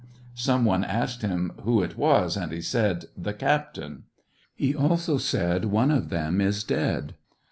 [0.33, 4.05] Some one asked hira who it was, and he said," The captain."
[4.55, 7.13] He also said, "One of them is dead."